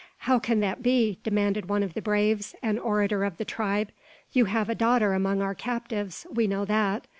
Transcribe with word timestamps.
"How 0.25 0.39
can 0.39 0.61
that 0.61 0.81
be?" 0.81 1.19
demanded 1.23 1.69
one 1.69 1.83
of 1.83 1.93
the 1.93 2.01
braves, 2.01 2.55
an 2.63 2.79
orator 2.79 3.23
of 3.23 3.37
the 3.37 3.45
tribe. 3.45 3.91
"You 4.31 4.45
have 4.45 4.67
a 4.67 4.73
daughter 4.73 5.13
among 5.13 5.43
our 5.43 5.53
captives; 5.53 6.25
we 6.33 6.47
know 6.47 6.65
that. 6.65 7.05